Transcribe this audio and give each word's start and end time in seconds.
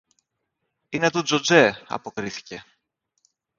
Είναι 0.89 1.09
του 1.09 1.21
Τζοτζέ, 1.23 1.83
αποκρίθηκε. 1.87 2.63